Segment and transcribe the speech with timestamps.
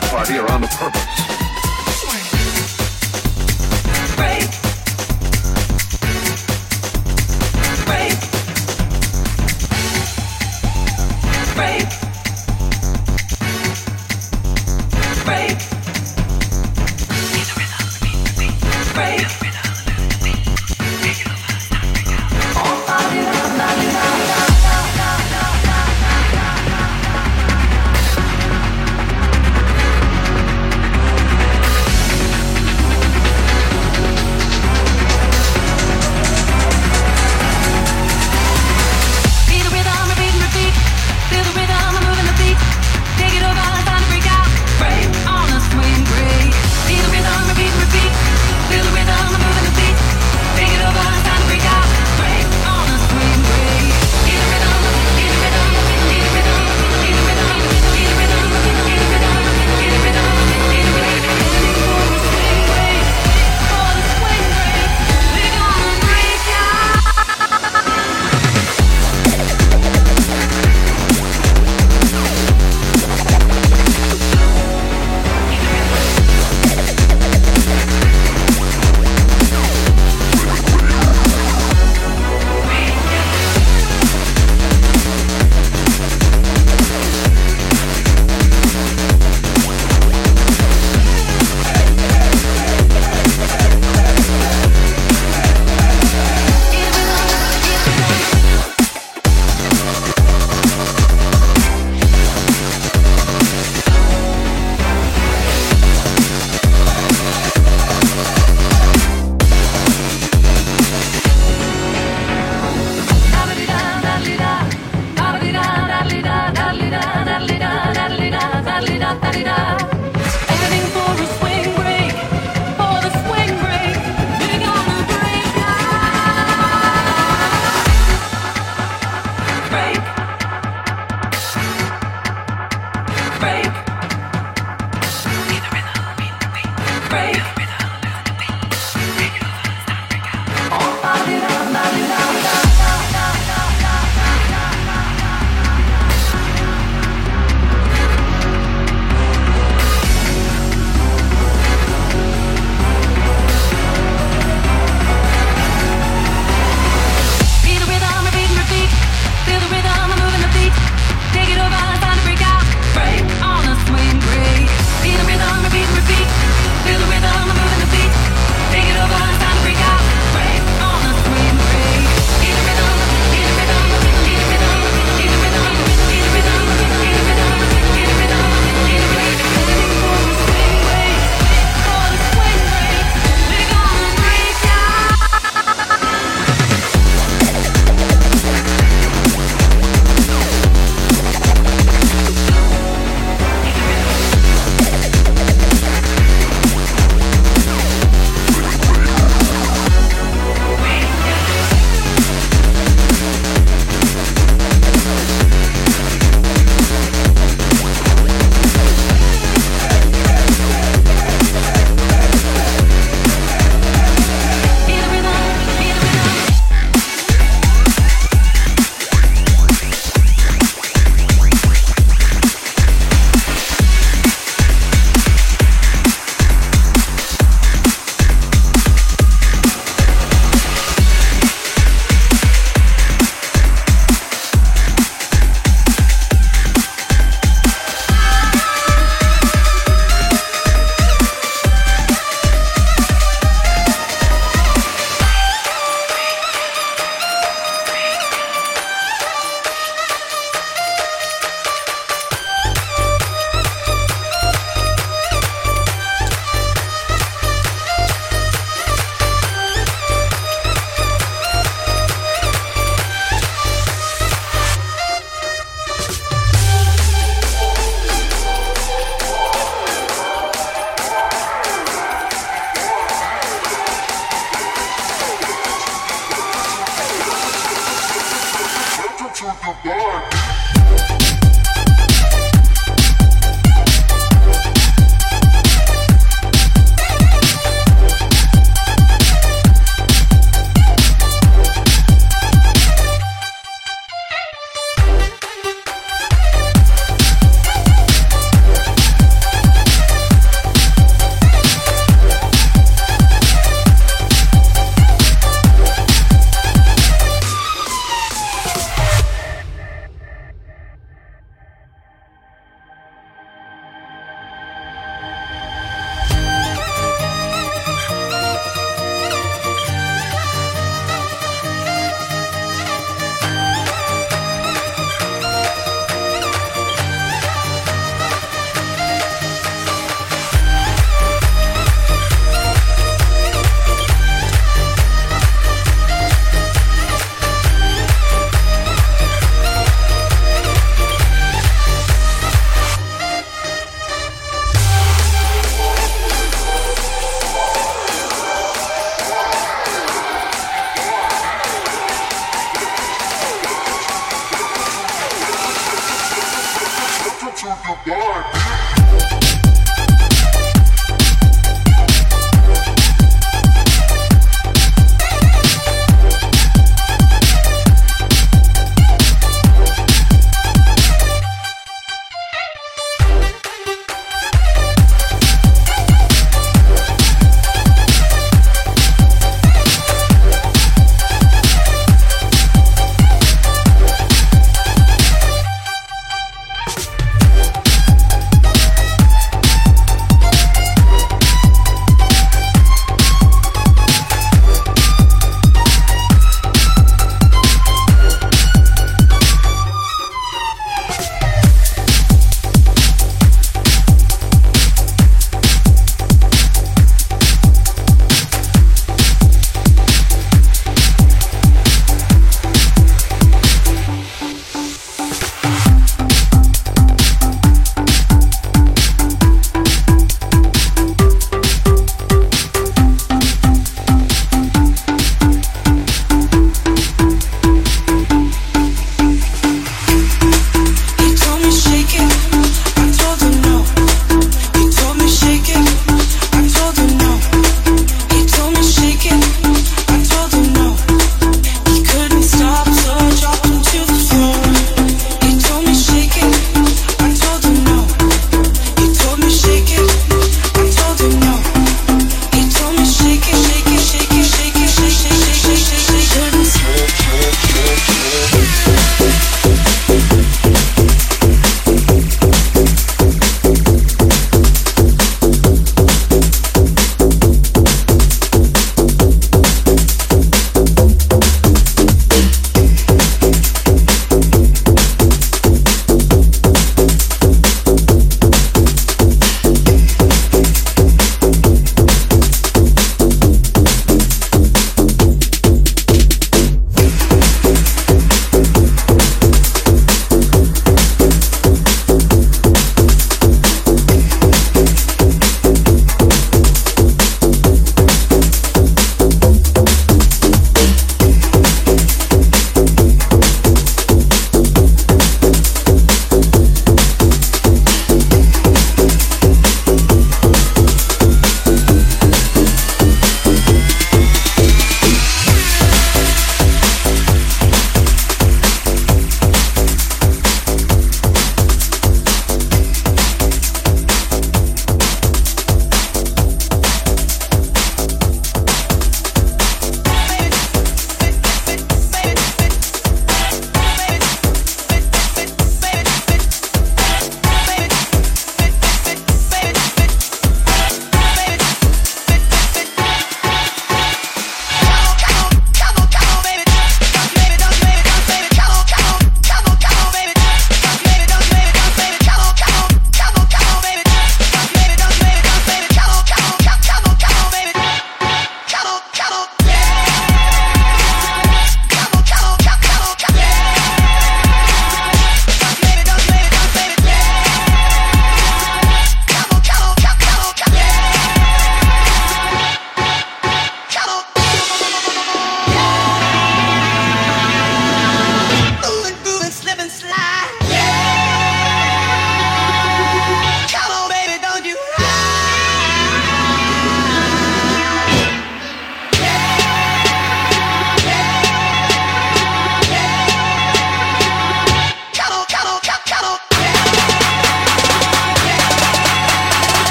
[0.00, 1.47] that party around a purpose.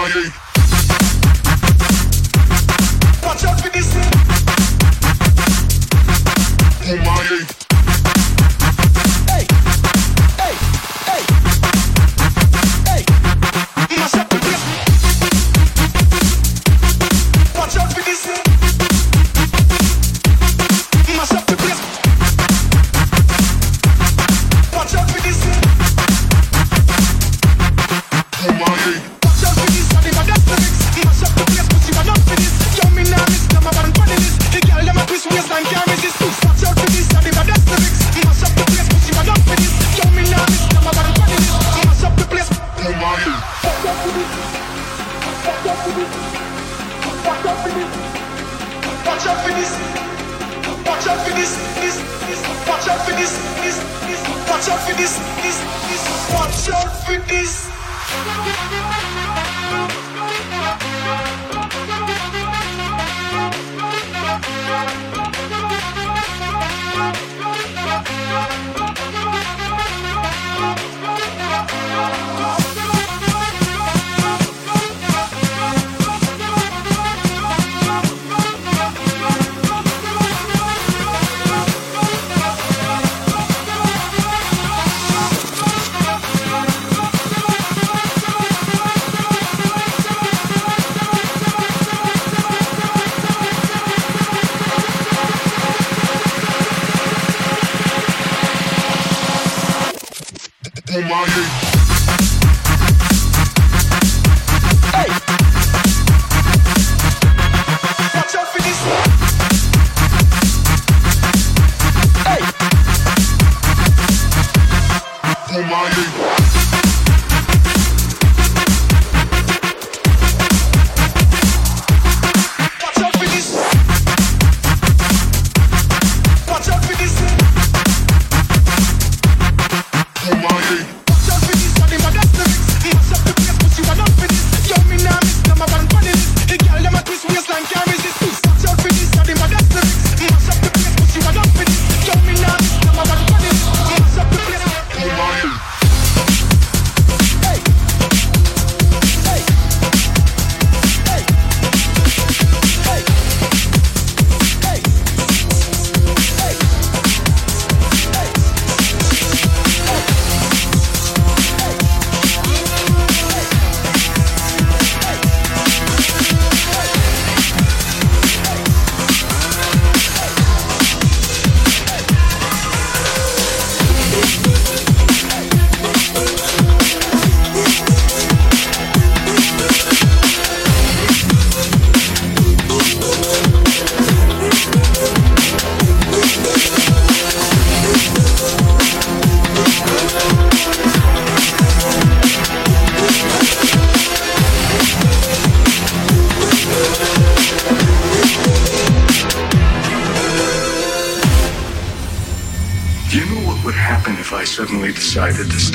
[0.00, 0.49] Friday.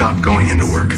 [0.05, 0.93] stop going into work.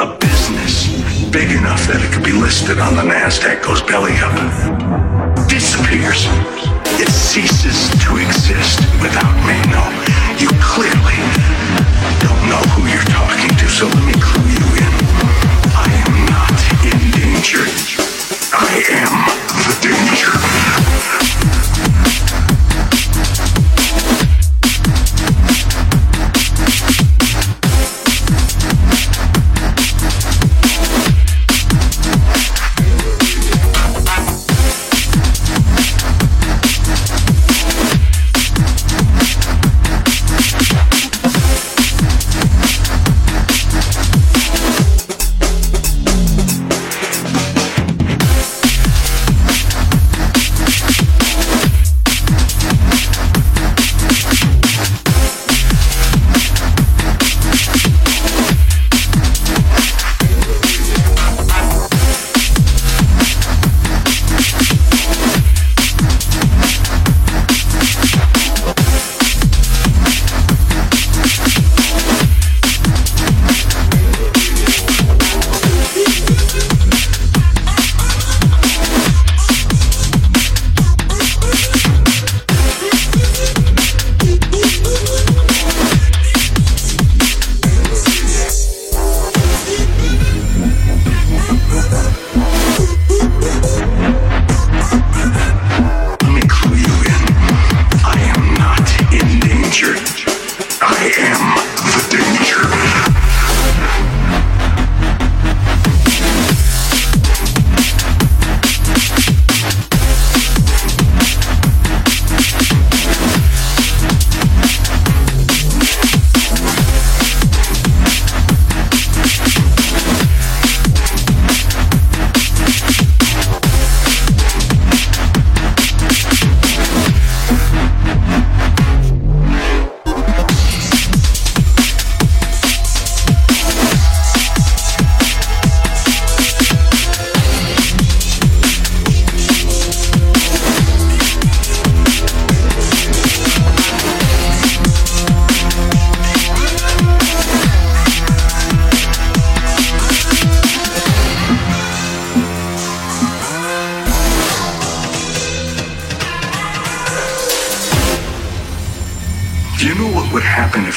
[0.00, 0.88] A business
[1.28, 4.32] big enough that it could be listed on the NASDAQ goes belly up,
[5.44, 6.24] disappears.
[6.96, 9.60] It ceases to exist without me.
[9.68, 9.84] No,
[10.40, 11.20] you clearly
[12.24, 14.92] don't know who you're talking to, so let me clue you in.
[15.76, 17.91] I am not endangered.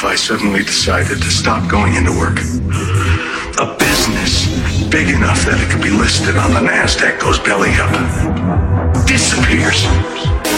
[0.06, 2.40] I suddenly decided to stop going into work?
[3.58, 4.48] A business
[4.88, 7.92] big enough that it could be listed on the NASDAQ goes belly up.
[9.04, 9.84] Disappears.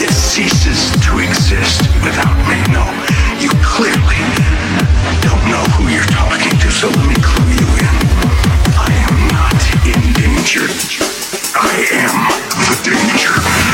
[0.04, 2.60] It ceases to exist without me.
[2.70, 2.86] No,
[3.42, 4.22] you clearly
[5.26, 7.96] don't know who you're talking to, so let me clue you in.
[8.78, 10.70] I am not in danger.
[11.56, 12.14] I am
[12.62, 12.76] the.
[12.84, 13.67] Danger.